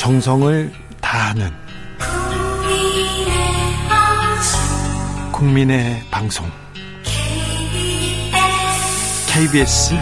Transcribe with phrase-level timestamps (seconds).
[0.00, 0.72] 정성을
[1.02, 1.50] 다하는
[5.30, 6.46] 국민의 방송
[9.28, 9.94] KBS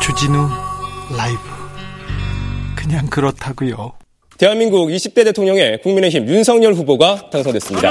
[0.00, 0.48] 주진우
[1.16, 1.40] 라이브
[2.76, 3.94] 그냥 그렇다고요.
[4.38, 7.90] 대한민국 20대 대통령의 국민의힘 윤석열 후보가 당선됐습니다.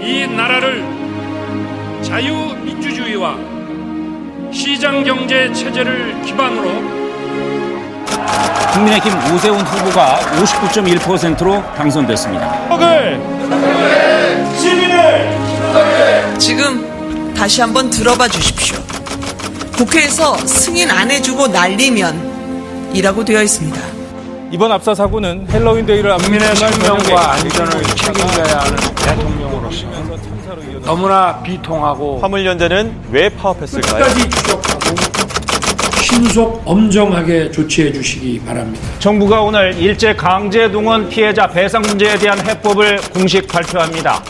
[0.00, 0.82] 이 나라를
[2.02, 3.36] 자유민주주의와
[4.52, 6.95] 시장경제 체제를 기반으로
[8.72, 12.68] 국민의힘 오세훈 후보가 59.1%로 당선됐습니다.
[16.38, 18.76] 지금 다시 한번 들어봐 주십시오.
[19.76, 23.78] 국회에서 승인 안 해주고 날리면 이라고 되어 있습니다.
[24.50, 29.86] 이번 압사 사고는 헬로윈 데이를 국민의 생명과 안전을 책임져야 하는 대통령으로서
[30.84, 34.04] 너무나 비통하고 화물연대는 왜 파업했을까요?
[36.16, 38.88] 신속 엄정하게 조치해 주시기 바랍니다.
[39.00, 44.22] 정부가 오늘 일제 강제 동원 피해자 배상 문제에 대한 해법을 공식 발표합니다.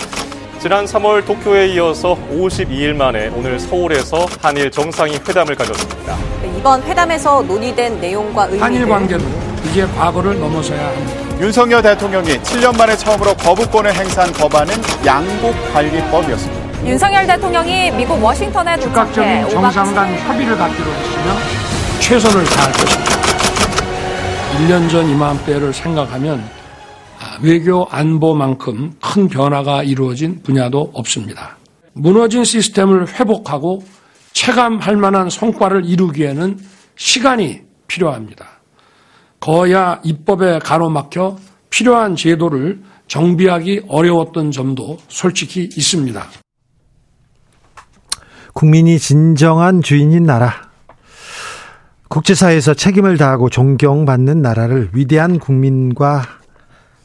[0.59, 6.17] 지난 3월 도쿄에 이어서 52일 만에 오늘 서울에서 한일 정상이 회담을 가졌습니다.
[6.59, 9.25] 이번 회담에서 논의된 내용과 의미를 한일 관계도
[9.71, 11.41] 이제 과거를 넘어서야 합니다.
[11.41, 14.75] 윤석열 대통령이 7년 만에 처음으로 거부권을 행사한 법안은
[15.07, 16.85] 양국관리법이었습니다.
[16.85, 23.17] 윤석열 대통령이 미국 워싱턴에 도착해 즉각적인 정상 간 협의를 갖기로 했으며 최선을 다할 것입니다.
[24.57, 26.43] 1년 전 이맘때를 생각하면
[27.43, 31.57] 외교 안보만큼 큰 변화가 이루어진 분야도 없습니다.
[31.93, 33.83] 무너진 시스템을 회복하고
[34.33, 36.59] 체감할 만한 성과를 이루기에는
[36.97, 38.47] 시간이 필요합니다.
[39.41, 41.37] 거야 입법에 가로막혀
[41.71, 46.27] 필요한 제도를 정비하기 어려웠던 점도 솔직히 있습니다.
[48.53, 50.66] 국민이 진정한 주인인 나라.
[52.09, 56.23] 국제사회에서 책임을 다하고 존경받는 나라를 위대한 국민과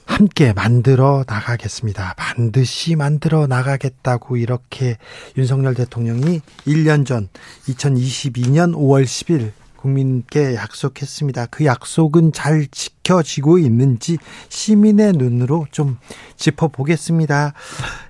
[0.05, 2.13] 함께 만들어 나가겠습니다.
[2.17, 4.97] 반드시 만들어 나가겠다고 이렇게
[5.37, 7.29] 윤석열 대통령이 1년 전
[7.67, 11.47] 2022년 5월 10일 국민께 약속했습니다.
[11.47, 14.17] 그 약속은 잘 지켜지고 있는지
[14.49, 15.97] 시민의 눈으로 좀
[16.35, 17.53] 짚어보겠습니다.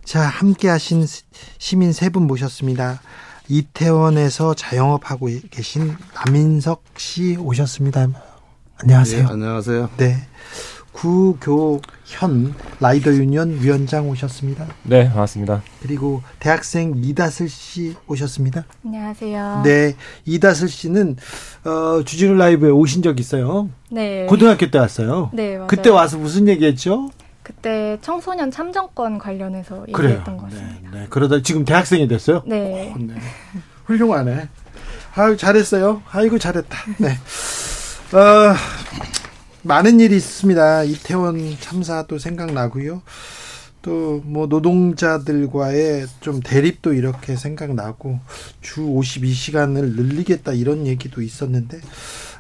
[0.04, 1.06] 자, 함께 하신
[1.60, 3.00] 시민 세 분 모셨습니다.
[3.48, 8.08] 이태원에서 자영업하고 계신 남인석 씨 오셨습니다.
[8.82, 9.24] 안녕하세요.
[9.24, 9.90] 네, 안녕하세요.
[9.98, 10.16] 네.
[10.92, 14.68] 구교현 라이더 유니언 위원장 오셨습니다.
[14.84, 15.64] 네, 반갑습니다.
[15.82, 18.66] 그리고 대학생 이다슬 씨 오셨습니다.
[18.86, 19.62] 안녕하세요.
[19.64, 21.16] 네, 이다슬 씨는
[21.64, 23.70] 어, 주진우 라이브에 오신 적 있어요.
[23.90, 24.26] 네.
[24.28, 25.30] 고등학교 때 왔어요.
[25.34, 25.68] 네, 맞아요.
[25.68, 27.10] 그때 와서 무슨 얘기했죠?
[27.44, 30.10] 그때 청소년 참정권 관련해서 그래요.
[30.12, 30.90] 얘기했던 것 같습니다.
[30.92, 31.08] 네, 네.
[31.10, 32.44] 그러다 지금 대학생이 됐어요?
[32.46, 32.94] 네.
[32.96, 33.16] 오, 네.
[33.86, 34.48] 훌륭하네.
[35.16, 36.02] 아유, 잘했어요.
[36.12, 36.78] 아이고, 잘했다.
[37.00, 37.10] 네.
[38.18, 38.56] 어,
[39.64, 40.84] 많은 일이 있습니다.
[40.84, 43.02] 이태원 참사도 생각나고요.
[43.82, 48.20] 또 뭐 노동자들과의 좀 대립도 이렇게 생각나고
[48.62, 51.80] 주 52시간을 늘리겠다 이런 얘기도 있었는데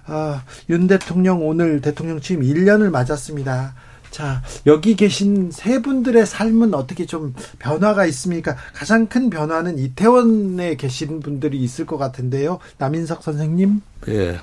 [0.06, 3.74] 아, 윤 대통령 오늘 대통령 취임 1년을 맞았습니다.
[4.12, 8.56] 자, 여기 계신 세 분들의 삶은 어떻게 좀 변화가 있습니까?
[8.74, 12.60] 가장 큰 변화는 이태원에 계신 분들이 있을 것 같은데요.
[12.78, 13.82] 남인석 선생님?
[14.10, 14.38] 예.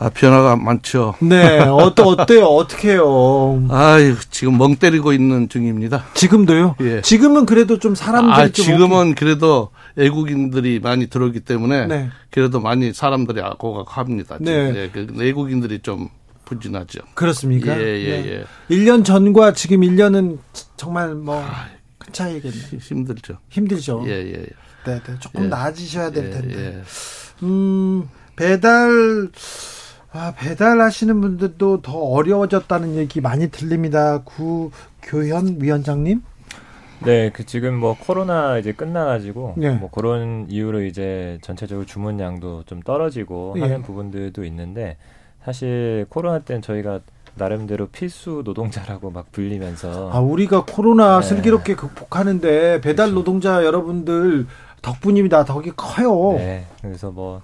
[0.00, 1.14] 아, 변화가 많죠.
[1.20, 2.44] 네, 어떠, 어때요?
[2.44, 3.66] 어떻게 해요?
[3.68, 6.04] 아유, 지금 멍 때리고 있는 중입니다.
[6.14, 6.76] 지금도요?
[6.82, 7.00] 예.
[7.02, 12.10] 지금은 그래도 좀 사람들이 아, 좀 지금은 그래도 외국인들이 많이 들어오기 때문에 네.
[12.30, 14.36] 그래도 많이 사람들이 아고가 합니다.
[14.40, 14.72] 네.
[14.76, 16.08] 예, 그 외국인들이 좀
[16.48, 17.00] 부진하죠.
[17.14, 17.78] 그렇습니까?
[17.78, 18.44] 예, 예, 네.
[18.70, 18.74] 예.
[18.74, 20.38] 1년 전과 지금 1년은
[20.76, 21.44] 정말 뭐
[22.08, 22.78] 큰 차이겠네요.
[22.80, 23.38] 힘들죠.
[23.48, 24.04] 힘들죠.
[24.06, 24.46] 예, 예, 예.
[24.86, 25.18] 네, 네.
[25.20, 25.48] 조금 예.
[25.48, 26.54] 나아지셔야 될 예, 텐데.
[26.58, 26.82] 예.
[27.44, 29.28] 음, 배달
[30.10, 34.22] 아, 배달하시는 분들도 더 어려워졌다는 얘기 많이 들립니다.
[34.24, 36.22] 구교현 위원장님.
[37.04, 39.70] 네, 그 지금 뭐 코로나 이제 끝나가지고 예.
[39.70, 43.60] 뭐 그런 이유로 이제 전체적으로 주문량도 좀 떨어지고 예.
[43.60, 44.96] 하는 부분들도 있는데
[45.44, 47.00] 사실 코로나 때는 저희가
[47.34, 51.26] 나름대로 필수 노동자라고 막 불리면서 아, 우리가 코로나 네.
[51.26, 54.46] 슬기롭게 극복하는데 배달 노동자 여러분들
[54.82, 55.44] 덕분입니다.
[55.44, 56.36] 덕이 커요.
[56.36, 57.42] 네, 그래서 뭐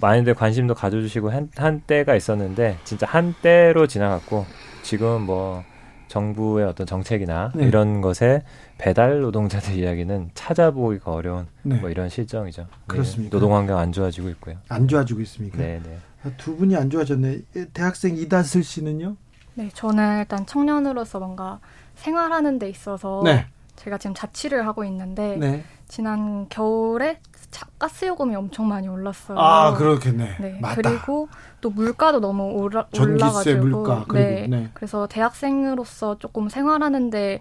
[0.00, 4.44] 많이들 관심도 가져주시고 한, 한때가 있었는데 진짜 한때로 지나갔고
[4.82, 5.62] 지금 뭐
[6.08, 7.66] 정부의 어떤 정책이나 네.
[7.66, 8.42] 이런 것에
[8.78, 11.76] 배달 노동자들 이야기는 찾아보기가 어려운 네.
[11.76, 12.62] 뭐 이런 실정이죠.
[12.62, 13.30] 네, 그렇습니까?
[13.30, 14.56] 노동 환경 안 좋아지고 있고요.
[14.68, 15.58] 안 좋아지고 있습니까?
[15.58, 15.98] 네, 네.
[16.24, 17.40] 아, 두 분이 안 좋아졌네.
[17.56, 19.16] 예, 대학생 이다슬 씨는요?
[19.54, 21.60] 네, 저는 일단 청년으로서 뭔가
[21.96, 23.46] 생활하는 데 있어서 네.
[23.76, 25.64] 제가 지금 자취를 하고 있는데 네.
[25.88, 27.20] 지난 겨울에
[27.50, 29.38] 차- 가스 요금이 엄청 많이 올랐어요.
[29.38, 30.36] 아, 그렇겠네.
[30.40, 30.58] 네.
[30.60, 30.74] 맞다.
[30.82, 31.28] 그리고
[31.60, 34.46] 또 물가도 너무 올라, 전기세, 올라가지고 물가, 네.
[34.48, 34.68] 네.
[34.74, 37.40] 그래서 대학생으로서 조금 생활하는데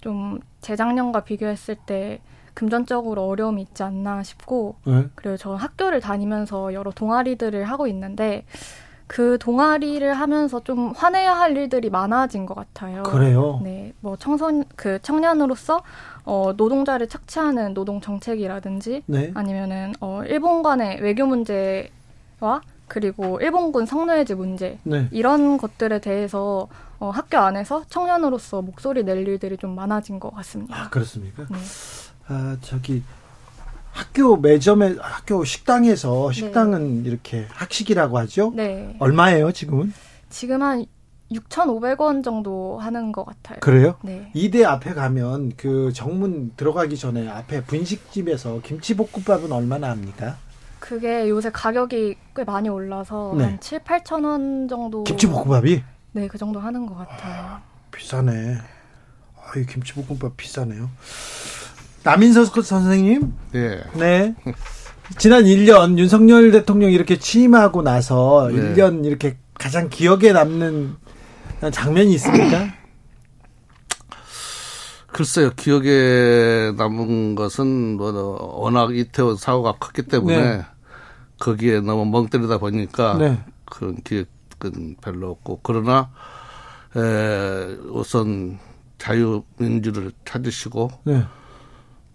[0.00, 2.20] 좀 재작년과 비교했을 때
[2.56, 5.06] 금전적으로 어려움이 있지 않나 싶고 네.
[5.14, 8.46] 그리고 저 학교를 다니면서 여러 동아리들을 하고 있는데
[9.06, 13.02] 그 동아리를 하면서 좀 화내야 할 일들이 많아진 것 같아요.
[13.02, 13.60] 그래요?
[13.62, 15.82] 네, 뭐 청소년 그 청년으로서
[16.24, 19.30] 어, 노동자를 착취하는 노동 정책이라든지 네.
[19.34, 25.08] 아니면은 어, 일본 간의 외교 문제와 그리고 일본군 성노예제 문제 네.
[25.10, 26.68] 이런 것들에 대해서
[26.98, 30.84] 어, 학교 안에서 청년으로서 목소리 낼 일들이 좀 많아진 것 같습니다.
[30.84, 31.44] 아, 그렇습니까?
[31.50, 31.58] 네.
[32.28, 33.02] 아, 저기
[33.92, 38.52] 학교 매점에 학교 식당에서 식당은 이렇게 학식이라고 하죠?
[38.54, 38.94] 네.
[38.98, 39.92] 얼마예요, 지금은?
[40.28, 40.84] 지금 한
[41.32, 43.58] 6,500원 정도 하는 것 같아요.
[43.60, 43.96] 그래요?
[44.02, 44.30] 네.
[44.34, 50.36] 이대 앞에 가면 그 정문 들어가기 전에 앞에 분식집에서 김치볶음밥은 얼마나 합니까?
[50.78, 53.44] 그게 요새 가격이 꽤 많이 올라서 네.
[53.44, 55.04] 한 7, 8천 원 정도.
[55.04, 55.82] 김치볶음밥이
[56.12, 57.58] 네, 그 정도 하는 것 같아요.
[57.90, 58.58] 비싸네.
[59.36, 60.90] 아, 이 김치볶음밥 비싸네요.
[62.06, 63.32] 남인석 선생님?
[63.50, 63.80] 네.
[63.94, 64.34] 네.
[65.18, 68.74] 지난 1년 윤석열 대통령이 이렇게 취임하고 나서 네.
[68.74, 70.94] 1년 이렇게 가장 기억에 남는
[71.72, 72.68] 장면이 있습니까?
[75.12, 78.12] 글쎄요, 기억에 남은 것은 뭐
[78.60, 80.64] 워낙 이태원 사고가 컸기 때문에 네.
[81.40, 83.44] 거기에 너무 멍 때리다 보니까 네.
[83.64, 86.10] 그런 기억은 별로 없고 그러나
[86.94, 88.60] 에, 우선
[88.98, 91.24] 자유민주를 찾으시고 네.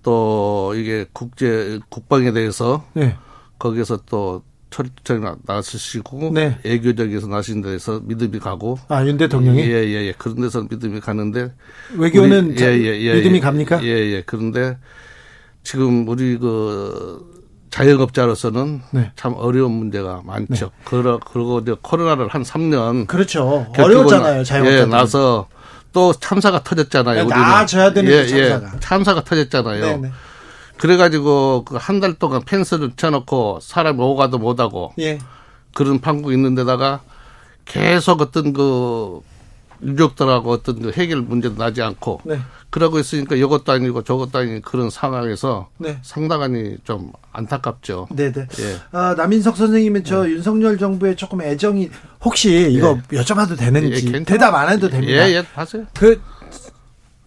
[0.04, 3.16] 또 이게 국제 국방에 대해서 네.
[3.60, 6.58] 거기에서 또 철저히 나- 나서시고 네.
[6.64, 9.60] 애교적에서 나신 데서 믿음이 가고 아, 윤 대통령이?
[9.60, 11.54] 예예예 예, 그런 데서 믿음이 가는데
[11.96, 13.84] 외교는 우리- 자- 믿음이 갑니까?
[13.84, 14.78] 예예 그런데
[15.64, 17.30] 지금 우리 그
[17.70, 19.12] 자영업자로서는 네.
[19.16, 20.72] 참 어려운 문제가 많죠.
[20.86, 23.68] 그러 그리고 이제 코로나를 한 3년 그렇죠.
[23.78, 24.88] 어려웠잖아요, 나- 자영업자들은.
[24.88, 25.48] 예, 나서
[25.94, 27.24] 또 참사가 터졌잖아요.
[27.26, 27.30] 네.
[27.30, 28.72] 나아져야 되는 예, 그 참사가.
[28.76, 29.86] 예, 참사가 터졌잖아요.
[29.86, 30.12] 네네.
[30.78, 35.20] 그래가지고 그 한 달 동안 펜스를 쳐놓고 사람이 오가도 못하고 예.
[35.74, 37.02] 그런 판국 있는데다가
[37.66, 39.20] 계속 어떤 그
[39.84, 42.40] 유족들하고 어떤 그 해결 문제도 나지 않고 네.
[42.70, 46.00] 그러고 있으니까 이것도 아니고 저것도 아닌 그런 상황에서 네.
[46.04, 48.08] 상당히 좀 안타깝죠.
[48.12, 48.48] 네네.
[48.60, 48.78] 예.
[48.92, 51.90] 아, 남인석 선생님은 저 윤석열 정부에 조금 애정이
[52.24, 54.24] 혹시 이거 여쭤봐도 되는지 예.
[54.24, 55.28] 대답 안 해도 됩니다.
[55.28, 55.86] 예, 예, 하세요.
[55.94, 56.22] 그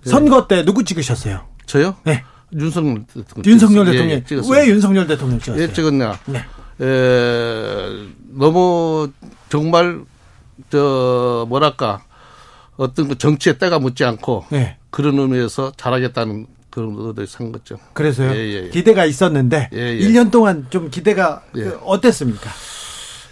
[0.04, 1.40] 선거 때 누구 찍으셨어요?
[1.66, 1.96] 저요?
[2.04, 2.24] 네.
[2.52, 3.52] 윤석열 대통령.
[3.52, 4.16] 윤석열 예, 대통령.
[4.16, 4.52] 예, 찍었어요.
[4.52, 5.62] 왜 윤석열 대통령 찍었어요?
[5.62, 6.18] 예, 찍었냐?
[6.26, 6.38] 네.
[6.80, 9.10] 에, 너무
[9.48, 10.00] 정말
[10.70, 12.02] 저 뭐랄까
[12.76, 14.76] 어떤 그 정치에 때가 묻지 않고 네.
[14.90, 17.78] 그런 의미에서 잘하겠다는 그런 의도에 산 거죠.
[17.92, 18.32] 그래서요.
[18.32, 18.68] 예, 예, 예.
[18.70, 19.98] 기대가 있었는데 예, 예.
[19.98, 21.62] 1년 동안 좀 기대가 예.
[21.62, 22.50] 그 어땠습니까?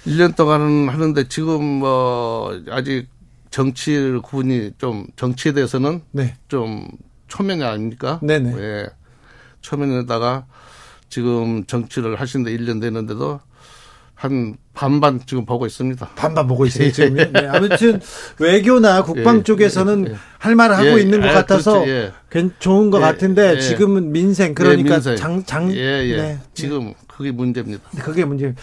[0.07, 3.09] 1년 동안은 하는데 지금 뭐 아직
[3.51, 6.37] 정치 구분이 좀 정치에 대해서는 네.
[6.49, 6.89] 좀
[7.29, 8.21] 초면이 아닙니까?
[8.23, 8.57] 네네.
[8.59, 8.87] 예.
[9.61, 10.47] 초면에다가
[11.09, 13.41] 지금 정치를 하신데 1년 됐는데도
[14.23, 16.11] 한 반반 지금 보고 있습니다.
[16.15, 17.15] 반반 보고 있어요, 지금.
[17.17, 18.01] 네, 아무튼
[18.39, 20.17] 외교나 국방 예, 쪽에서는 예, 예.
[20.39, 22.13] 할 말 을 하고 예, 있는 것 아, 같아서 그렇죠, 예.
[22.31, 23.61] 괜- 좋은 것 예, 같은데 예.
[23.61, 25.17] 지금은 민생 그러니까 예, 민생.
[25.17, 26.17] 장, 장, 예, 예.
[26.17, 26.39] 네.
[26.55, 27.83] 지금 그게 문제입니다.
[27.91, 28.47] 네, 그게 문제.
[28.47, 28.55] 예.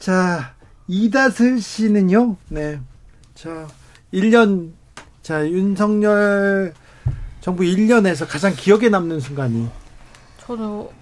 [0.00, 0.52] 자,
[0.88, 2.80] 이다슬 씨는요, 네.
[3.36, 3.68] 자,
[4.12, 4.72] 1년,
[5.22, 6.74] 자, 윤석열
[7.40, 9.68] 정부 1년에서 가장 기억에 남는 순간이.
[10.44, 10.92] 저도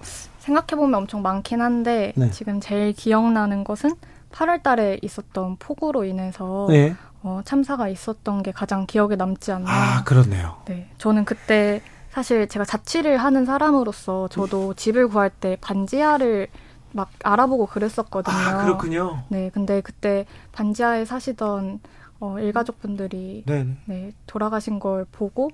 [0.42, 2.30] 생각해보면 엄청 많긴 한데 네.
[2.30, 3.94] 지금 제일 기억나는 것은
[4.32, 6.94] 8월 달에 있었던 폭우로 인해서 네.
[7.22, 9.70] 어, 참사가 있었던 게 가장 기억에 남지 않나.
[9.70, 10.56] 아, 그렇네요.
[10.66, 10.90] 네.
[10.98, 11.80] 저는 그때
[12.10, 16.48] 사실 제가 자취를 하는 사람으로서 저도 집을 구할 때 반지하를
[16.90, 18.36] 막 알아보고 그랬었거든요.
[18.36, 19.22] 아, 그렇군요.
[19.28, 19.50] 네.
[19.54, 21.80] 근데 그때 반지하에 사시던
[22.18, 23.66] 어, 일가족분들이 네.
[23.86, 25.50] 네, 돌아가신 걸 보고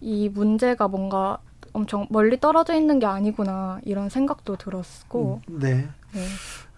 [0.00, 1.38] 이 문제가 뭔가
[1.74, 5.86] 엄청 멀리 떨어져 있는 게 아니구나 이런 생각도 들었고 네.
[6.12, 6.20] 네.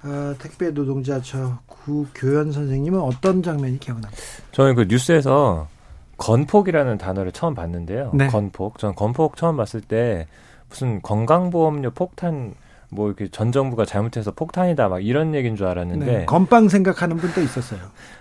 [0.02, 4.16] 아, 택배 노동자 저 구교연 선생님은 어떤 장면이 기억납니까?
[4.52, 5.68] 저는 그 뉴스에서
[6.16, 8.10] 건폭이라는 단어를 처음 봤는데요.
[8.14, 8.26] 네.
[8.28, 8.78] 건폭.
[8.78, 10.26] 전 건폭 처음 봤을 때
[10.70, 12.54] 무슨 건강보험료 폭탄
[12.88, 16.24] 뭐 이렇게 전 정부가 잘못해서 폭탄이다 막 이런 얘기인 줄 알았는데 네.
[16.24, 17.80] 건빵 생각하는 분도 있었어요.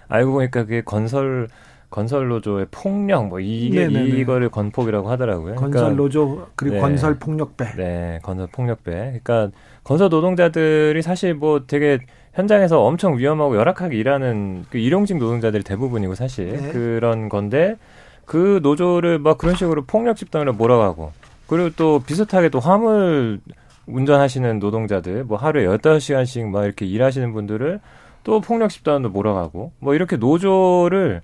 [0.10, 1.48] 알고 보니까 그게 건설
[1.90, 4.20] 건설 노조의 폭력 뭐 이게 네네네.
[4.20, 5.56] 이거를 건폭이라고 하더라고요.
[5.56, 6.82] 건설 그러니까 노조 그리고 네.
[6.82, 7.76] 건설 폭력배.
[7.78, 8.92] 네, 건설 폭력배.
[9.24, 9.50] 그러니까
[9.84, 12.00] 건설 노동자들이 사실 뭐 되게
[12.34, 16.72] 현장에서 엄청 위험하고 열악하게 일하는 그 일용직 노동자들이 대부분이고 사실 네.
[16.72, 17.78] 그런 건데
[18.26, 21.12] 그 노조를 막 그런 식으로 폭력 집단으로 몰아가고
[21.48, 23.40] 그리고 또 비슷하게 또 화물
[23.88, 27.80] 운전하시는 노동자들 뭐 하루에 15시간씩 막 이렇게 일하시는 분들을
[28.24, 31.22] 또 폭력 집단으로 몰아가고 뭐 이렇게 노조를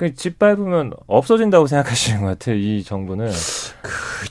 [0.00, 2.56] 그 짓밟으면 없어진다고 생각하시는 것 같아요.
[2.56, 3.30] 이 정부는.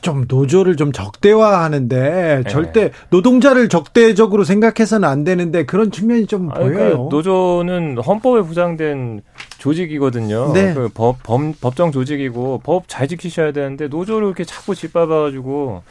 [0.01, 2.49] 좀 노조를 좀 적대화하는데 네.
[2.49, 7.07] 절대 노동자를 적대적으로 생각해서는 안 되는데 그런 측면이 좀 아, 그러니까 보여요.
[7.11, 9.21] 노조는 헌법에 보장된
[9.59, 10.53] 조직이거든요.
[10.53, 10.73] 네.
[10.73, 15.83] 그 법, 법, 법정 조직이고 법 잘 지키셔야 되는데 노조를 이렇게 자꾸 짓밟아가지고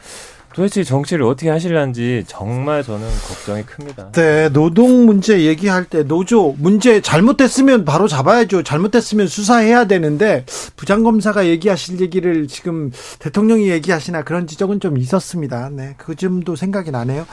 [0.53, 4.11] 도대체 정치를 어떻게 하실런지 정말 저는 걱정이 큽니다.
[4.11, 8.63] 네, 노동 문제 얘기할 때 노조 문제 잘못됐으면 바로 잡아야죠.
[8.63, 15.69] 잘못됐으면 수사해야 되는데 부장검사가 얘기하실 얘기를 지금 대통령이 얘기하시나 그런 지적은 좀 있었습니다.
[15.69, 17.25] 네, 그 점도 생각이 나네요.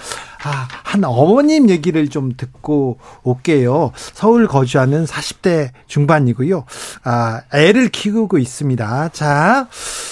[0.45, 3.93] 아, 한 어머님 얘기를 좀 듣고 올게요.
[3.97, 6.65] 서울 거주하는 40대 중반이고요.
[7.03, 9.11] 아, 애를 키우고 있습니다.
[9.13, 9.69] 자,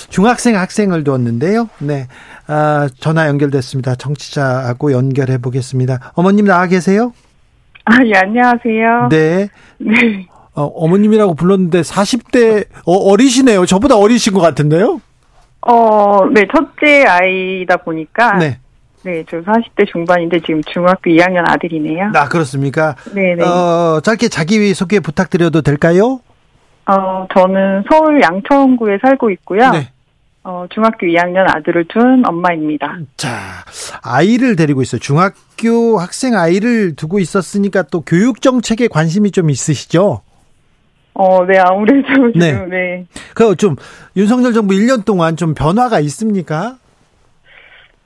[0.08, 1.68] 중학생 학생을 두었는데요.
[1.78, 2.08] 네.
[2.46, 3.94] 아, 전화 연결됐습니다.
[3.94, 6.12] 정치자하고 연결해 보겠습니다.
[6.14, 7.12] 어머님 나와 계세요?
[7.84, 9.08] 아, 예, 안녕하세요.
[9.10, 9.48] 네.
[9.78, 10.26] 네.
[10.54, 15.00] 어, 어머님이라고 불렀는데 40대 어, 리시네요 저보다 어리신 것 같은데요?
[15.62, 18.38] 어, 네, 첫째 아이다 보니까.
[18.38, 18.58] 네.
[19.02, 22.12] 네, 저 40대 중반인데 지금 중학교 2학년 아들이네요.
[22.14, 22.94] 아, 그렇습니까?
[23.14, 23.44] 네 네.
[23.44, 26.20] 어, 짧게 자기 소개 부탁드려도 될까요?
[26.86, 29.70] 어, 저는 서울 양천구에 살고 있고요.
[29.70, 29.90] 네.
[30.44, 32.98] 어, 중학교 2학년 아들을 둔 엄마입니다.
[33.16, 33.64] 자,
[34.02, 35.00] 아이를 데리고 있어요.
[35.00, 40.20] 중학교 학생 아이를 두고 있었으니까 또 교육 정책에 관심이 좀 있으시죠?
[41.14, 42.52] 어, 네, 아무래도 네.
[42.52, 43.06] 지금, 네.
[43.34, 43.76] 그 좀
[44.16, 46.76] 윤석열 정부 1년 동안 좀 변화가 있습니까?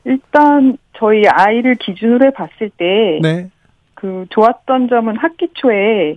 [0.04, 3.18] 일단 저희 아이를 기준으로 해 봤을 때.
[3.22, 3.50] 네.
[3.94, 6.16] 그 좋았던 점은 학기 초에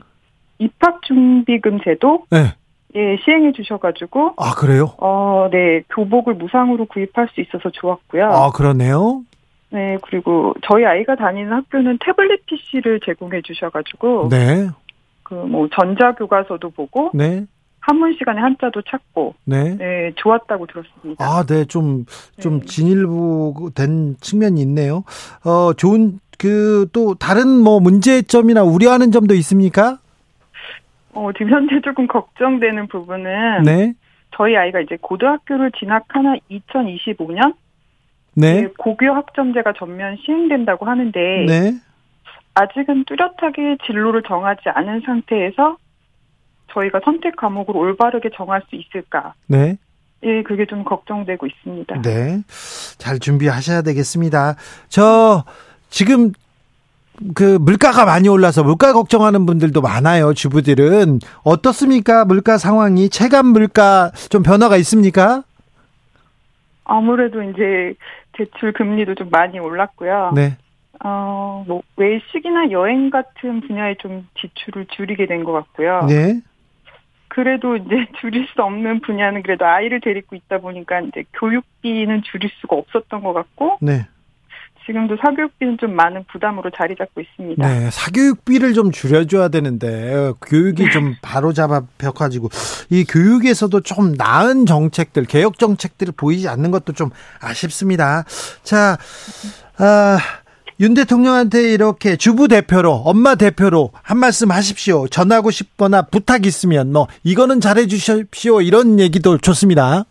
[0.59, 2.25] 입학준비금 제도.
[2.29, 2.53] 네.
[2.95, 4.33] 예, 시행해 주셔가지고.
[4.37, 4.93] 아, 그래요?
[4.97, 8.25] 어, 네, 교복을 무상으로 구입할 수 있어서 좋았고요.
[8.25, 9.23] 아, 그러네요.
[9.69, 14.29] 네, 그리고 저희 아이가 다니는 학교는 태블릿 PC를 제공해 주셔가지고.
[14.29, 14.69] 네.
[15.23, 17.09] 그 뭐 전자교과서도 보고.
[17.13, 17.45] 네.
[17.79, 19.33] 한문 시간에 한자도 찾고.
[19.45, 19.75] 네.
[19.77, 21.25] 네, 좋았다고 들었습니다.
[21.25, 22.05] 아, 네, 좀,
[22.39, 25.03] 좀 진일보된 측면이 있네요.
[25.43, 29.97] 어, 좋은, 그, 또, 다른 뭐 문제점이나 우려하는 점도 있습니까?
[31.13, 33.63] 어, 지금 현재 조금 걱정되는 부분은.
[33.63, 33.93] 네.
[34.35, 37.53] 저희 아이가 이제 고등학교를 진학하나 2025년?
[38.33, 38.67] 네.
[38.77, 41.19] 고교 학점제가 전면 시행된다고 하는데.
[41.47, 41.73] 네.
[42.53, 45.77] 아직은 뚜렷하게 진로를 정하지 않은 상태에서
[46.73, 49.33] 저희가 선택 과목을 올바르게 정할 수 있을까?
[49.47, 49.77] 네.
[50.23, 52.01] 예, 그게 좀 걱정되고 있습니다.
[52.01, 52.41] 네.
[52.97, 54.55] 잘 준비하셔야 되겠습니다.
[54.87, 55.43] 저,
[55.89, 56.31] 지금,
[57.35, 61.19] 그, 물가가 많이 올라서 물가 걱정하는 분들도 많아요, 주부들은.
[61.43, 62.25] 어떻습니까?
[62.25, 63.09] 물가 상황이.
[63.09, 65.43] 체감 물가 좀 변화가 있습니까?
[66.83, 67.93] 아무래도 이제
[68.33, 70.31] 대출 금리도 좀 많이 올랐고요.
[70.35, 70.57] 네.
[71.03, 76.05] 어, 뭐 외식이나 여행 같은 분야에 좀 지출을 줄이게 된 것 같고요.
[76.07, 76.41] 네.
[77.27, 82.75] 그래도 이제 줄일 수 없는 분야는 그래도 아이를 데리고 있다 보니까 이제 교육비는 줄일 수가
[82.75, 84.05] 없었던 것 같고 네.
[84.91, 87.65] 지금도 사교육비는 좀 많은 부담으로 자리 잡고 있습니다.
[87.65, 87.89] 네.
[87.89, 92.49] 사교육비를 좀 줄여줘야 되는데, 교육이 좀 바로 잡아펴가지고,
[92.89, 98.25] 이 교육에서도 좀 나은 정책들, 개혁 정책들을 보이지 않는 것도 좀 아쉽습니다.
[98.63, 98.97] 자,
[99.77, 100.17] 아,
[100.81, 105.07] 윤 대통령한테 이렇게 주부 대표로, 엄마 대표로 한 말씀 하십시오.
[105.07, 108.61] 전하고 싶거나 부탁 있으면, 뭐, 이거는 잘해 주십시오.
[108.61, 110.03] 이런 얘기도 좋습니다.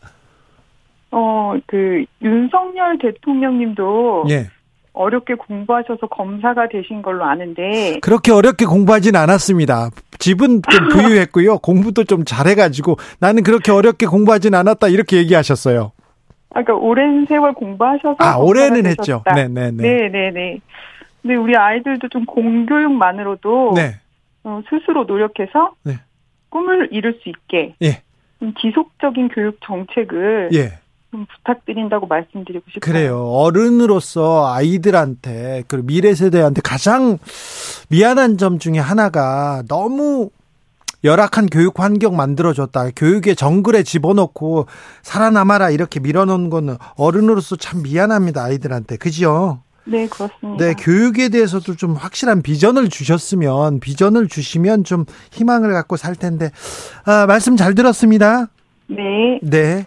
[1.12, 4.48] 어, 그 윤석열 대통령님도 예.
[4.92, 9.90] 어렵게 공부하셔서 검사가 되신 걸로 아는데 그렇게 어렵게 공부하진 않았습니다.
[10.18, 11.58] 집은 좀 부유했고요.
[11.58, 14.88] 공부도 좀 잘해가지고 나는 그렇게 어렵게 공부하진 않았다.
[14.88, 15.92] 이렇게 얘기하셨어요.
[16.52, 19.22] 아까 오랜 세월 공부하셔서 아, 올해는 했죠.
[19.32, 19.82] 네네네.
[19.82, 20.60] 네네네.
[21.22, 23.96] 근데 우리 아이들도 좀 공교육만으로도 네.
[24.42, 25.94] 어, 스스로 노력해서 네.
[26.48, 28.02] 꿈을 이룰 수 있게 예.
[28.40, 30.79] 좀 지속적인 교육 정책을 예.
[31.10, 32.80] 좀 부탁드린다고 말씀드리고 싶어요.
[32.80, 33.24] 그래요.
[33.26, 37.18] 어른으로서 아이들한테, 그리고 미래 세대한테 가장
[37.88, 40.30] 미안한 점 중에 하나가 너무
[41.02, 42.90] 열악한 교육 환경 만들어줬다.
[42.94, 44.66] 교육의 정글에 집어넣고
[45.02, 48.44] 살아남아라 이렇게 밀어놓은 거는 어른으로서 참 미안합니다.
[48.44, 48.96] 아이들한테.
[48.98, 49.62] 그죠?
[49.86, 50.64] 네, 그렇습니다.
[50.64, 56.50] 네, 교육에 대해서도 좀 확실한 비전을 주셨으면, 비전을 주시면 좀 희망을 갖고 살 텐데,
[57.04, 58.48] 아, 말씀 잘 들었습니다.
[58.90, 59.38] 네.
[59.42, 59.84] 네.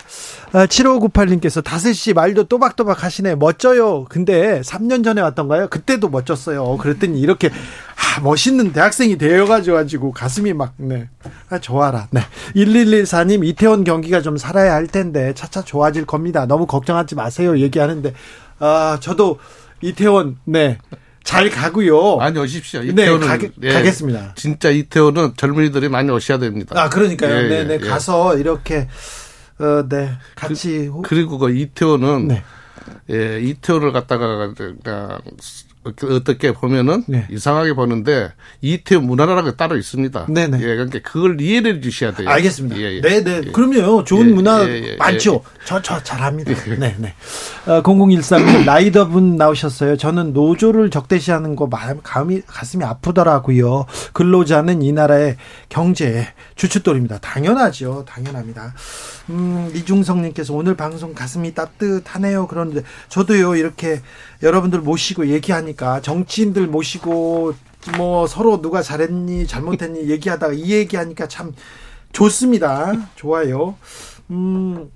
[0.53, 3.35] 아, 7598님께서 다슬씨 말도 또박또박 하시네.
[3.35, 4.05] 멋져요.
[4.07, 5.67] 근데 3년 전에 왔던가요?
[5.67, 6.77] 그때도 멋졌어요.
[6.77, 11.09] 그랬더니 이렇게 아, 멋있는 대학생이 되어가지고 가슴이 막, 네.
[11.49, 12.07] 아, 좋아라.
[12.11, 12.21] 네.
[12.55, 16.45] 1114님, 이태원 경기가 좀 살아야 할 텐데, 차차 좋아질 겁니다.
[16.45, 17.57] 너무 걱정하지 마세요.
[17.59, 18.13] 얘기하는데,
[18.59, 19.39] 아, 저도
[19.81, 20.77] 이태원, 네.
[21.23, 22.17] 잘 가고요.
[22.17, 22.81] 많이 오십시오.
[22.81, 23.27] 이태원은.
[23.27, 24.33] 네, 가, 예, 가겠습니다.
[24.35, 26.81] 진짜 이태원은 젊은이들이 많이 오셔야 됩니다.
[26.81, 27.35] 아, 그러니까요.
[27.35, 27.73] 예, 네, 네.
[27.81, 27.87] 예.
[27.87, 28.87] 가서 이렇게,
[29.59, 30.11] 어, 네.
[30.35, 30.89] 같이.
[31.03, 32.43] 그, 리고그 이태원은, 네.
[33.09, 35.19] 예, 이태원을 갖다가 그냥
[35.83, 37.27] 어떻게 보면은 네.
[37.29, 40.27] 이상하게 보는데 이태원 문화라는 게 따로 있습니다.
[40.29, 40.57] 네네.
[40.59, 42.29] 예, 그러니까 그걸 이해해 주셔야 돼요.
[42.29, 42.77] 알겠습니다.
[42.77, 43.01] 예, 예.
[43.01, 43.41] 네네.
[43.47, 43.51] 예.
[43.51, 44.03] 그럼요.
[44.03, 45.43] 좋은 예, 문화 예, 많죠.
[45.65, 46.53] 저, 저 잘합니다.
[46.53, 47.13] 네네.
[47.67, 49.97] 어, 0013님 라이더분 나오셨어요.
[49.97, 53.85] 저는 노조를 적대시하는 거 마음이 가슴이 아프더라고요.
[54.13, 55.37] 근로자는 이 나라의
[55.69, 57.19] 경제 주춧돌입니다.
[57.19, 58.05] 당연하죠.
[58.07, 58.73] 당연합니다.
[59.29, 62.47] 음, 이중성님께서 오늘 방송 가슴이 따뜻하네요.
[62.47, 64.01] 그런데 저도요 이렇게
[64.43, 67.53] 여러분들 모시고 얘기하니까 정치인들 모시고
[67.97, 71.53] 뭐 서로 누가 잘했니 잘못했니 얘기하다가 이 얘기하니까 참
[72.11, 72.93] 좋습니다.
[73.15, 73.75] 좋아요.
[74.29, 74.91] 음.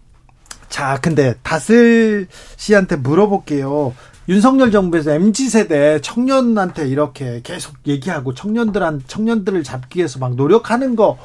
[0.70, 2.28] 자, 근데 다슬
[2.58, 3.96] 씨한테 물어볼게요.
[4.30, 11.18] 윤석열 정부에서 MZ 세대 청년한테 이렇게 계속 얘기하고 청년들한 청년들을 잡기 위해서 막 노력하는 거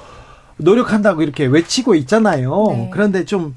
[0.58, 2.66] 노력한다고 이렇게 외치고 있잖아요.
[2.68, 2.90] 네.
[2.92, 3.56] 그런데 좀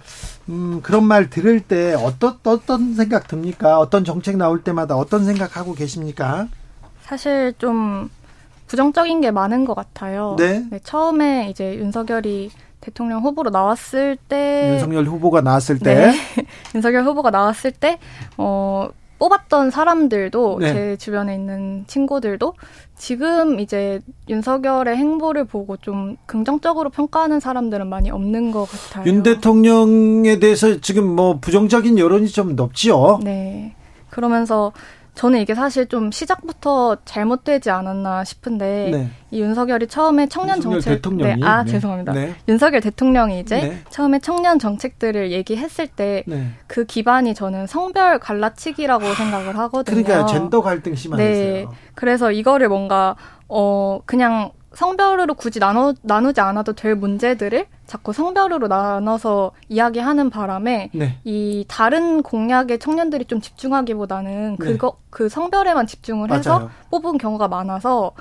[0.49, 3.79] 음, 그런 말 들을 때 어떤 어떤 생각 듭니까?
[3.79, 6.47] 어떤 정책 나올 때마다 어떤 생각하고 계십니까?
[7.01, 8.09] 사실 좀
[8.67, 10.35] 부정적인 게 많은 것 같아요.
[10.37, 10.65] 네.
[10.69, 16.45] 네 처음에 이제 윤석열이 대통령 후보로 나왔을 때 윤석열 후보가 나왔을 때 네.
[16.75, 17.99] 윤석열 후보가 나왔을 때
[18.37, 18.89] 어.
[19.17, 20.73] 뽑았던 사람들도 네.
[20.73, 22.53] 제 주변에 있는 친구들도
[22.97, 29.05] 지금 이제 윤석열의 행보를 보고 좀 긍정적으로 평가하는 사람들은 많이 없는 것 같아요.
[29.11, 33.19] 윤 대통령에 대해서 지금 뭐 부정적인 여론이 좀 높지요.
[33.23, 33.75] 네.
[34.09, 34.71] 그러면서
[35.15, 39.09] 저는 이게 사실 좀 시작부터 잘못되지 않았나 싶은데 네.
[39.31, 41.71] 이 윤석열이 처음에 청년 정책 대통령이 네, 아 네.
[41.71, 42.11] 죄송합니다.
[42.11, 42.35] 네.
[42.49, 43.83] 윤석열 대통령이 이제 네.
[43.89, 46.53] 처음에 청년 정책들을 얘기했을 때그 네.
[46.85, 50.03] 기반이 저는 성별 갈라치기라고 생각을 하거든요.
[50.03, 51.53] 그러니까 젠더 갈등 심하겠어요.
[51.53, 51.65] 네.
[51.95, 53.15] 그래서 이거를 뭔가
[53.47, 61.17] 어 그냥 성별으로 굳이 나눠, 나누지 않아도 될 문제들을 자꾸 성별으로 나눠서 이야기하는 바람에 네.
[61.23, 64.65] 이 다른 공약에 청년들이 좀 집중하기보다는 네.
[64.65, 66.71] 그거 그 성별에만 집중을 해서 맞아요.
[66.91, 68.11] 뽑은 경우가 많아서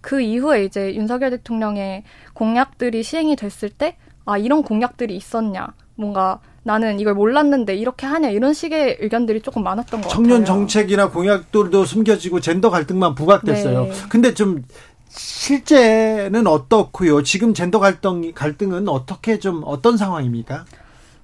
[0.00, 2.04] 그 이후에 이제 윤석열 대통령의
[2.34, 8.54] 공약들이 시행이 됐을 때 아 이런 공약들이 있었냐 뭔가 나는 이걸 몰랐는데 이렇게 하냐 이런
[8.54, 10.44] 식의 의견들이 조금 많았던 것 청년 같아요.
[10.44, 13.84] 청년 정책이나 공약들도 숨겨지고 젠더 갈등만 부각됐어요.
[13.86, 13.92] 네.
[14.08, 14.62] 근데 좀
[15.14, 17.22] 실제는 어떻고요?
[17.22, 20.64] 지금 젠더 갈등 갈등은 어떻게 좀 어떤 상황입니까?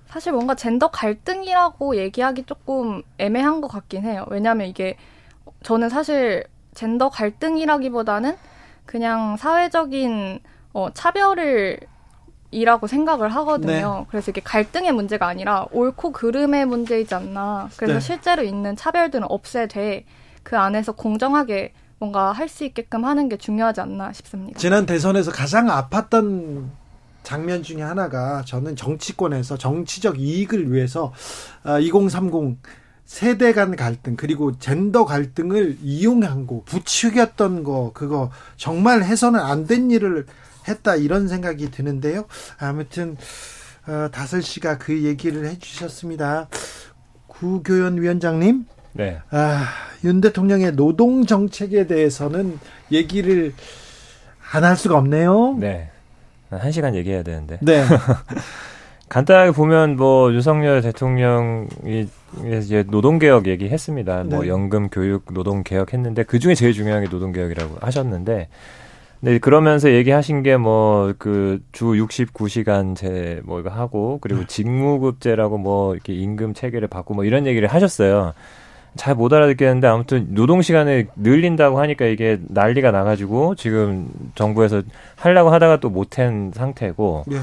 [0.08, 4.26] 사실 뭔가 젠더 갈등이라고 얘기하기 조금 애매한 것 같긴 해요.
[4.30, 4.96] 왜냐하면 이게
[5.62, 8.36] 저는 사실 젠더 갈등이라기보다는
[8.84, 10.40] 그냥 사회적인
[10.72, 11.80] 어, 차별을
[12.50, 13.98] 이라고 생각을 하거든요.
[14.00, 14.06] 네.
[14.08, 17.68] 그래서 이게 갈등의 문제가 아니라 옳고 그름의 문제이지 않나.
[17.76, 18.00] 그래서 네.
[18.00, 20.04] 실제로 있는 차별들은 없애되
[20.42, 24.58] 그 안에서 공정하게 뭔가 할 수 있게끔 하는 게 중요하지 않나 싶습니다.
[24.58, 26.66] 지난 대선에서 가장 아팠던
[27.22, 31.12] 장면 중에 하나가 저는 정치권에서 정치적 이익을 위해서
[31.80, 32.68] 2030 아,
[33.04, 40.26] 세대 간 갈등 그리고 젠더 갈등을 이용하고 부추겼던 거 그거 정말 해서는 안 된 일을
[40.68, 42.26] 했다 이런 생각이 드는데요.
[42.58, 43.16] 아무튼
[43.86, 46.48] 어, 다슬 씨가 그 얘기를 해주셨습니다.
[47.26, 48.66] 구교연 위원장님
[48.98, 49.18] 네.
[49.30, 49.64] 아,
[50.04, 52.58] 윤 대통령의 노동 정책에 대해서는
[52.92, 53.54] 얘기를
[54.52, 55.56] 안 할 수가 없네요.
[55.58, 55.88] 네.
[56.50, 57.58] 한 시간 얘기해야 되는데.
[57.62, 57.84] 네.
[59.08, 62.08] 간단하게 보면 뭐 윤석열 대통령이
[62.60, 64.14] 이제 노동개혁 얘기했습니다.
[64.16, 64.36] 뭐 네.
[64.36, 68.48] 뭐 연금, 교육, 노동개혁 했는데 그 중에 제일 중요한 게 노동개혁이라고 하셨는데
[69.20, 74.46] 네, 그러면서 얘기하신 게 뭐 그 주 69시간제 뭐 이거 하고 그리고 네.
[74.46, 78.34] 직무급제라고 뭐 이렇게 임금 체계를 바꾸고 뭐 이런 얘기를 하셨어요.
[78.98, 84.82] 잘 못 알아듣겠는데 아무튼 노동 시간을 늘린다고 하니까 이게 난리가 나가지고 지금 정부에서
[85.16, 87.38] 하려고 하다가 또 못한 상태고 예.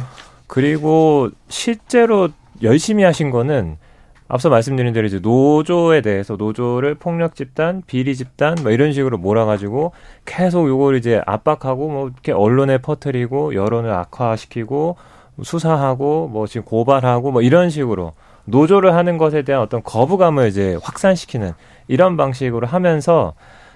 [0.48, 2.30] 그리고 실제로
[2.62, 3.78] 열심히 하신 거는
[4.28, 9.94] 앞서 말씀드린 대로 이제 노조에 대해서 노조를 폭력 집단, 비리 집단 뭐 이런 식으로 몰아가지고
[10.26, 14.98] 계속 요걸 이제 압박하고 뭐 이렇게 언론에 퍼뜨리고 여론을 악화시키고
[15.42, 18.14] 수사하고 뭐 지금 고발하고 뭐 이런 식으로
[18.46, 21.54] 노조를 하는 것에 대한 어떤 거부감을 이제 확산시키는
[21.88, 23.34] 이런 방식으로 하면서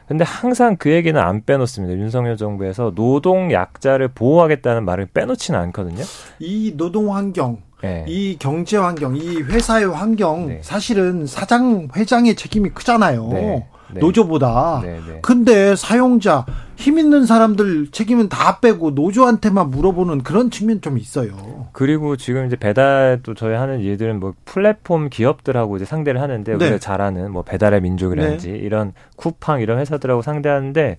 [0.07, 1.95] 근데 항상 그 얘기는 안 빼놓습니다.
[1.95, 6.03] 윤석열 정부에서 노동 약자를 보호하겠다는 말을 빼놓지는 않거든요.
[6.39, 8.05] 이 노동 환경, 네.
[8.07, 10.59] 이 경제 환경, 이 회사의 환경 네.
[10.63, 13.27] 사실은 사장 회장의 책임이 크잖아요.
[13.27, 13.67] 네.
[13.93, 13.99] 네.
[13.99, 14.81] 노조보다.
[14.83, 15.19] 네, 네.
[15.21, 21.67] 근데 사용자 힘 있는 사람들 책임은 다 빼고 노조한테만 물어보는 그런 측면 좀 있어요.
[21.73, 26.65] 그리고 지금 이제 배달 또 저희 하는 일들은 뭐 플랫폼 기업들하고 이제 상대를 하는데 네.
[26.65, 28.57] 우리가 잘하는 뭐 배달의 민족이라든지 네.
[28.57, 30.97] 이런 쿠팡 이런 회사들하고 상대하는데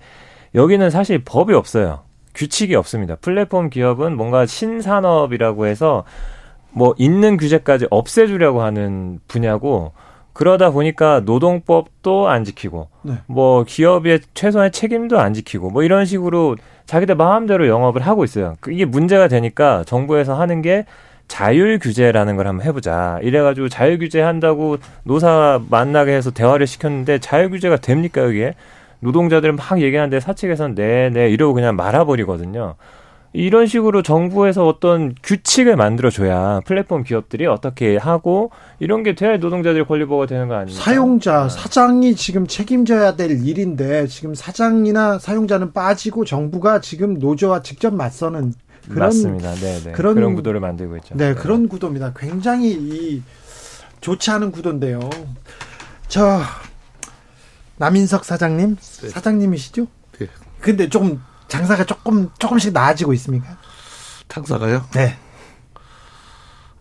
[0.54, 2.00] 여기는 사실 법이 없어요.
[2.34, 3.16] 규칙이 없습니다.
[3.16, 6.04] 플랫폼 기업은 뭔가 신산업이라고 해서
[6.72, 9.92] 뭐 있는 규제까지 없애주려고 하는 분야고
[10.40, 13.12] 그러다 보니까 노동법도 안 지키고 네.
[13.26, 18.54] 뭐 기업의 최소한의 책임도 안 지키고 뭐 이런 식으로 자기들 마음대로 영업을 하고 있어요.
[18.60, 20.86] 그 이게 문제가 되니까 정부에서 하는 게
[21.28, 23.18] 자율 규제라는 걸 한번 해보자.
[23.22, 28.54] 이래가지고 자율 규제 한다고 노사 만나게 해서 대화를 시켰는데 자율 규제가 됩니까 이게?
[29.00, 32.76] 노동자들 막 얘기하는데 사측에서는 네네 네, 이러고 그냥 말아버리거든요.
[33.32, 40.26] 이런 식으로 정부에서 어떤 규칙을 만들어줘야 플랫폼 기업들이 어떻게 하고 이런 게 돼야 노동자들이 권리보호가
[40.26, 40.82] 되는 거 아닙니까?
[40.82, 41.48] 사용자, 네.
[41.48, 48.52] 사장이 지금 책임져야 될 일인데 지금 사장이나 사용자는 빠지고 정부가 지금 노조와 직접 맞서는
[48.88, 49.54] 그런 맞습니다.
[49.54, 49.92] 네, 네.
[49.92, 51.14] 그런, 그런 구도를 만들고 있죠.
[51.14, 52.12] 네, 네, 그런 구도입니다.
[52.16, 53.22] 굉장히 이
[54.00, 54.98] 좋지 않은 구도인데요.
[56.08, 56.40] 저
[57.76, 59.08] 남인석 사장님, 네.
[59.08, 59.86] 사장님이시죠?
[60.18, 60.26] 네.
[60.60, 63.58] 근데 조금 장사가 조금 조금씩 나아지고 있습니까?
[64.28, 64.86] 장사가요?
[64.94, 65.18] 네.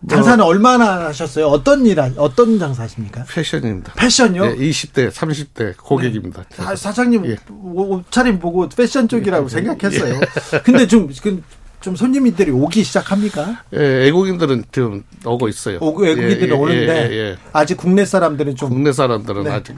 [0.02, 1.46] 뭐 장사는 뭐, 얼마나 하셨어요?
[1.48, 3.24] 어떤 일, 어떤 장사 하십니까?
[3.28, 3.92] 패션입니다.
[3.94, 4.46] 패션요?
[4.46, 6.44] 네, 20대, 30대 고객입니다.
[6.44, 6.76] 네.
[6.76, 7.36] 사 장님 예.
[7.50, 9.48] 옷차림 보고 패션 쪽이라고 예.
[9.48, 10.14] 생각했어요.
[10.14, 10.60] 예.
[10.60, 11.42] 근데 좀, 그,
[11.80, 13.62] 좀 손님들이 오기 시작합니까?
[13.74, 15.78] 예, 외국인들은 좀 오고 있어요.
[15.80, 19.50] 오고 외국인들이 예, 예, 오는데 예, 아직 국내 사람들은 좀 국내 사람들은 네.
[19.50, 19.76] 아직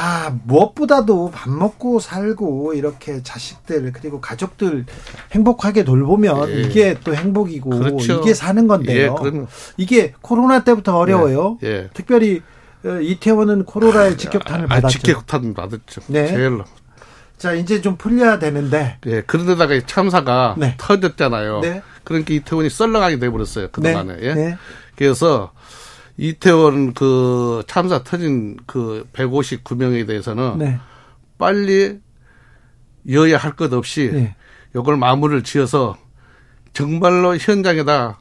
[0.00, 4.86] 아, 무엇보다도 밥 먹고 살고 이렇게 자식들 그리고 가족들
[5.32, 6.60] 행복하게 돌보면 예.
[6.60, 8.20] 이게 또 행복이고 그렇죠.
[8.20, 9.16] 이게 사는 건데요.
[9.24, 11.58] 예, 이게 코로나 때부터 어려워요.
[11.64, 11.90] 예, 예.
[11.94, 12.42] 특별히
[12.84, 14.98] 어, 이태원은 코로나의 아, 직격탄을 아, 받았죠.
[14.98, 16.02] 직격탄 받았죠.
[16.06, 16.28] 네.
[16.28, 16.62] 제일
[17.36, 18.98] 자, 이제 좀 풀려야 되는데.
[19.06, 20.74] 예, 그런데다가 참사가 네.
[20.78, 21.60] 터졌잖아요.
[21.60, 21.82] 네.
[22.04, 23.68] 그러니까 이태원이 썰렁하게 돼버렸어요.
[23.72, 24.16] 그 동안에.
[24.16, 24.26] 네.
[24.26, 24.34] 예?
[24.34, 24.58] 네.
[24.96, 25.52] 그래서
[26.18, 30.78] 이태원 그 참사 터진 그 159명에 대해서는 네.
[31.38, 32.00] 빨리
[33.10, 34.34] 여야 할 것 없이 네.
[34.74, 35.96] 이걸 마무리를 지어서
[36.72, 38.18] 정말로 현장에다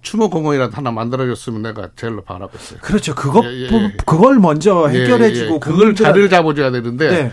[0.00, 2.78] 추모 공원이라도 하나 만들어줬으면 내가 제일로 바라고 있어요.
[2.80, 3.14] 그렇죠.
[3.14, 3.96] 그거 예, 예, 예.
[4.06, 7.32] 그걸 먼저 예, 해결해주고 예, 그걸 자리를 잡아줘야 되는데 네.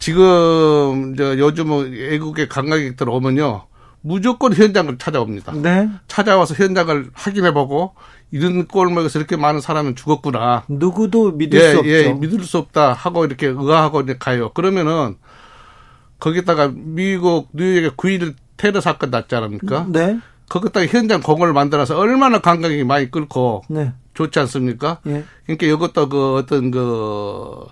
[0.00, 3.66] 지금 저 요즘 외국의 관광객들 오면요
[4.06, 5.52] 무조건 현장을 찾아옵니다.
[5.54, 5.88] 네.
[6.08, 7.94] 찾아와서 현장을 확인해보고
[8.32, 10.64] 이런 꼴목에서 이렇게 많은 사람은 죽었구나.
[10.68, 11.88] 누구도 믿을 예, 수 없죠.
[11.88, 14.52] 예, 믿을 수 없다 하고 이렇게 의아하고 이제 가요.
[14.52, 15.16] 그러면은
[16.20, 19.86] 거기다가 미국 뉴욕에 9일 테러 사건 났지 않습니까?
[19.88, 20.20] 네.
[20.50, 23.94] 거기다가 현장 공원을 만들어서 얼마나 관광객이 많이 끌고 네.
[24.12, 25.00] 좋지 않습니까?
[25.06, 25.24] 예.
[25.46, 27.64] 그러니까 이것도 그 어떤 그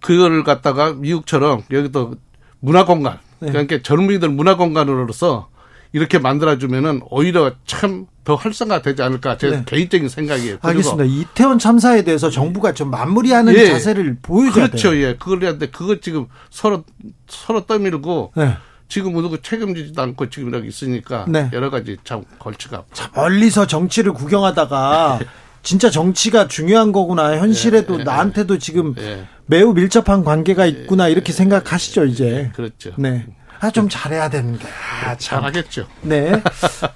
[0.00, 2.16] 그거를 갖다가 미국처럼 여기도
[2.58, 3.20] 문화공간 네.
[3.52, 5.48] 그러니까 젊은이들 문화공간으로서
[5.92, 9.62] 이렇게 만들어주면은 오히려 참 더 활성화되지 않을까 제 네.
[9.66, 10.56] 개인적인 생각이에요.
[10.62, 11.04] 알겠습니다.
[11.04, 13.66] 이태원 참사에 대해서 정부가 좀 마무리하는 예.
[13.66, 14.90] 자세를 보여줘야 그렇죠.
[14.90, 15.08] 돼요.
[15.08, 15.68] 예, 그걸 해야 돼.
[15.68, 16.84] 그거 지금 서로
[17.28, 18.56] 서로 떠밀고 네.
[18.88, 21.50] 지금 누구 책임지지도 않고 지금 여기 있으니까 네.
[21.52, 22.84] 여러 가지 참 걸치가.
[22.94, 25.20] 자, 멀리서 정치를 구경하다가
[25.64, 27.38] 진짜 정치가 중요한 거구나.
[27.38, 29.26] 현실에도 예, 예, 나한테도 지금 예.
[29.46, 32.52] 매우 밀접한 관계가 있구나 이렇게 생각하시죠 이제.
[32.54, 32.92] 그렇죠.
[32.96, 33.26] 네.
[33.60, 34.66] 아, 좀 잘해야 되는데.
[35.04, 35.40] 아, 참.
[35.40, 35.86] 잘하겠죠.
[36.02, 36.42] 네.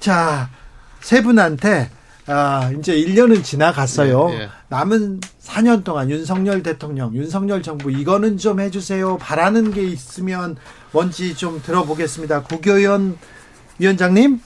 [0.00, 0.50] 자,
[1.00, 1.90] 세 분한테
[2.26, 4.30] 아, 이제 1년은 지나갔어요.
[4.32, 4.48] 예, 예.
[4.68, 9.16] 남은 4년 동안 윤석열 대통령, 윤석열 정부 이거는 좀 해주세요.
[9.16, 10.56] 바라는 게 있으면
[10.92, 12.42] 뭔지 좀 들어보겠습니다.
[12.42, 13.16] 국교연
[13.78, 14.40] 위원장님.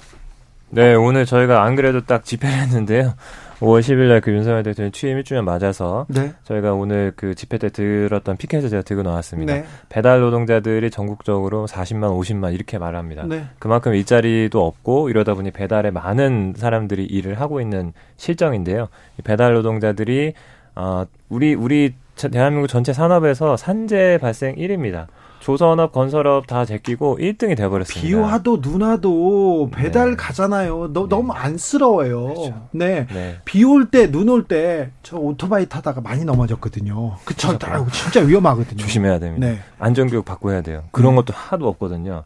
[0.70, 3.14] 네, 오늘 저희가 안 그래도 딱 집회를 했는데요.
[3.62, 6.32] 5월 10일 날 그 윤석열 대통령 취임 1주년 맞아서 네.
[6.44, 9.54] 저희가 오늘 그 집회 때 들었던 피켓을 제가 들고 나왔습니다.
[9.54, 9.64] 네.
[9.88, 13.24] 배달 노동자들이 전국적으로 40만, 50만 이렇게 말합니다.
[13.26, 13.44] 네.
[13.58, 18.88] 그만큼 일자리도 없고 이러다 보니 배달에 많은 사람들이 일을 하고 있는 실정인데요.
[19.24, 20.34] 배달 노동자들이
[20.74, 25.06] 어 우리 우리 대한민국 전체 산업에서 산재 발생 1위입니다.
[25.42, 28.06] 조선업, 건설업 다 제끼고 1등이 돼버렸습니다.
[28.06, 30.16] 비 와도 눈 와도 배달 네.
[30.16, 30.92] 가잖아요.
[30.92, 31.08] 너, 네.
[31.08, 32.24] 너무 안쓰러워요.
[32.28, 32.68] 그렇죠.
[32.70, 33.06] 네.
[33.12, 33.36] 네.
[33.44, 37.16] 비 올 때, 눈 올 때 저 오토바이 타다가 많이 넘어졌거든요.
[37.24, 37.58] 그쵸.
[37.58, 37.86] 그렇죠.
[37.90, 38.78] 진짜 위험하거든요.
[38.78, 39.46] 조심해야 됩니다.
[39.48, 39.58] 네.
[39.80, 40.84] 안전교육 받고 해야 돼요.
[40.92, 41.16] 그런 음.
[41.16, 42.22] 것도 하도 없거든요.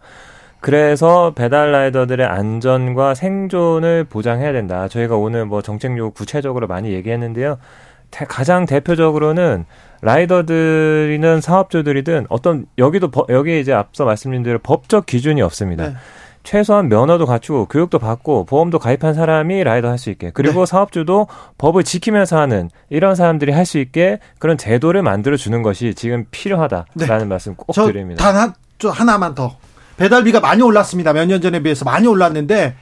[0.61, 4.89] 그래서 배달 라이더들의 안전과 생존을 보장해야 된다.
[4.89, 7.57] 저희가 오늘 뭐 정책 요구 구체적으로 많이 얘기했는데요.
[8.29, 9.65] 가장 대표적으로는
[10.07, 15.89] 라이더들이든 사업주들이든 어떤 여기도 여기에 이제 앞서 말씀드린 대로 법적 기준이 없습니다.
[15.89, 15.95] 네.
[16.45, 20.67] 최소한 면허도 갖추고 교육도 받고 보험도 가입한 사람이 라이더 할 수 있게 그리고 네.
[20.67, 21.27] 사업주도
[21.59, 27.19] 법을 지키면서 하는 이런 사람들이 할 수 있게 그런 제도를 만들어 주는 것이 지금 필요하다라는
[27.19, 27.25] 네.
[27.25, 28.23] 말씀 꼭 드립니다.
[28.23, 28.53] 단 한,
[28.93, 29.57] 하나만 더
[29.97, 31.13] 배달비가 많이 올랐습니다.
[31.13, 32.77] 몇 년 전에 비해서 많이 올랐는데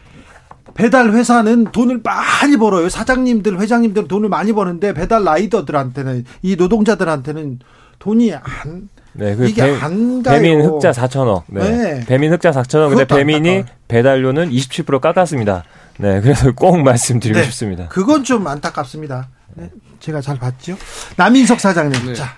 [0.75, 2.89] 배달 회사는 돈을 많이 벌어요.
[2.89, 7.61] 사장님들, 회장님들은 돈을 많이 버는데 배달 라이더들한테는 이 노동자들한테는
[7.99, 10.41] 돈이 안 네, 그 이게 배, 안 가요.
[10.41, 11.45] 배민 흑자 4천억.
[11.47, 11.71] 네.
[11.71, 12.05] 네.
[12.07, 12.89] 배민 흑자 4천억.
[12.91, 13.65] 근데 배민이.
[13.87, 15.65] 배달료는 27% 깎았습니다.
[15.99, 17.89] 네, 그래서 꼭 말씀드리고 네, 싶습니다.
[17.89, 19.29] 그건 좀 안타깝습니다.
[19.55, 20.77] 네, 제가 잘 봤죠.
[21.17, 22.15] 남인석 사장님, 네.
[22.15, 22.35] 자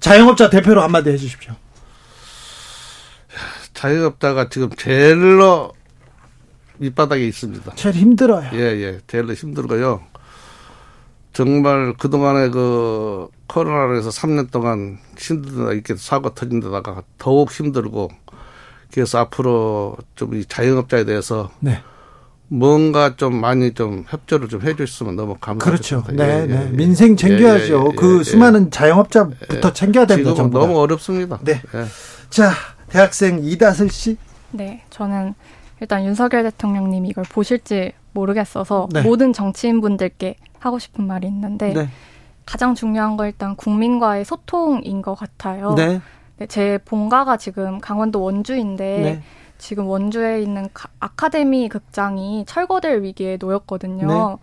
[0.00, 1.52] 자영업자 대표로 한마디 해주십시오.
[3.74, 5.72] 자영업자가 지금 제일로
[6.82, 7.74] 밑바닥에 있습니다.
[7.76, 8.50] 제일 힘들어요.
[8.54, 8.98] 예, 예.
[9.06, 10.02] 제일로 힘들고요.
[11.32, 18.10] 정말 그동안에 그 코로나로 해서 3년 동안 힘들다 이렇게 사고 터진 데다가 더욱 힘들고
[18.92, 21.80] 그래서 앞으로 좀 이 자영업자에 대해서 네.
[22.48, 26.06] 뭔가 좀 많이 좀 협조를 좀 해주셨으면 너무 감사하겠습니다.
[26.06, 26.22] 그렇죠.
[26.22, 26.66] 네, 예, 네.
[26.66, 27.90] 예, 민생 챙겨야죠.
[27.92, 30.34] 예, 그 수많은 자영업자부터 챙겨야 됩니다.
[30.34, 31.38] 지금 너무 어렵습니다.
[31.42, 31.62] 네.
[32.28, 32.52] 자,
[32.90, 34.18] 대학생 이다슬 씨.
[34.50, 35.32] 네, 저는
[35.82, 39.02] 일단 윤석열 대통령님이 이걸 보실지 모르겠어서 네.
[39.02, 41.88] 모든 정치인분들께 하고 싶은 말이 있는데 네.
[42.46, 45.74] 가장 중요한 건 일단 국민과의 소통인 것 같아요.
[45.74, 46.00] 네.
[46.36, 49.22] 네, 제 본가가 지금 강원도 원주인데 네.
[49.58, 50.68] 지금 원주에 있는
[51.00, 54.06] 아카데미 극장이 철거될 위기에 놓였거든요.
[54.06, 54.36] 네.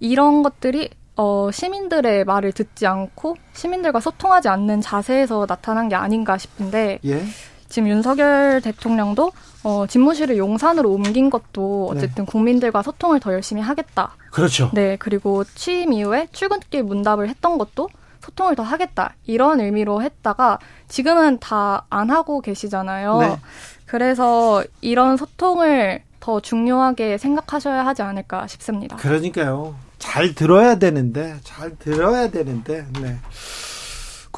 [0.00, 7.00] 이런 것들이 어, 시민들의 말을 듣지 않고 시민들과 소통하지 않는 자세에서 나타난 게 아닌가 싶은데
[7.04, 7.22] 예.
[7.68, 9.32] 지금 윤석열 대통령도
[9.64, 11.98] 어, 집무실을 용산으로 옮긴 것도 네.
[11.98, 12.30] 어쨌든 네.
[12.30, 14.16] 국민들과 소통을 더 열심히 하겠다.
[14.30, 14.70] 그렇죠.
[14.74, 17.88] 네, 그리고 취임 이후에 출근길 문답을 했던 것도
[18.20, 19.14] 소통을 더 하겠다.
[19.26, 23.18] 이런 의미로 했다가 지금은 다 안 하고 계시잖아요.
[23.18, 23.38] 네.
[23.86, 28.96] 그래서 이런 소통을 더 중요하게 생각하셔야 하지 않을까 싶습니다.
[28.96, 29.74] 그러니까요.
[29.98, 33.16] 잘 들어야 되는데, 잘 들어야 되는데, 네.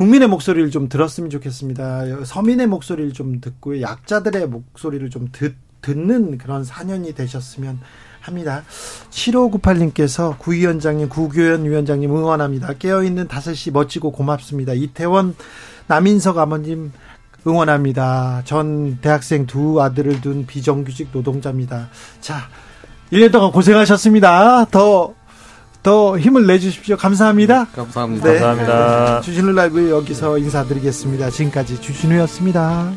[0.00, 2.24] 국민의 목소리를 좀 들었으면 좋겠습니다.
[2.24, 7.80] 서민의 목소리를 좀 듣고 약자들의 목소리를 좀 듣, 듣는 그런 4년이 되셨으면
[8.22, 8.62] 합니다.
[9.10, 12.72] 7598님께서 구위원장님, 구교연 위원장님 응원합니다.
[12.78, 14.72] 깨어있는 5시 멋지고 고맙습니다.
[14.72, 15.36] 이태원
[15.86, 16.92] 남인석 아버님
[17.46, 18.40] 응원합니다.
[18.46, 21.90] 전 대학생 두 아들을 둔 비정규직 노동자입니다.
[22.22, 22.48] 자,
[23.12, 24.64] 1년 동안 고생하셨습니다.
[24.70, 25.14] 더
[25.83, 26.97] 더 힘을 내주십시오.
[26.97, 27.64] 감사합니다.
[27.64, 28.25] 네, 감사합니다.
[28.33, 28.38] 네.
[28.38, 29.21] 감사합니다.
[29.23, 31.31] 주진우 라이브 여기서 인사드리겠습니다.
[31.31, 32.93] 지금까지 주진우였습니다.